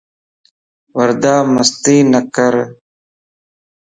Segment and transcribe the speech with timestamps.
[0.95, 2.53] وردا مستي نڪر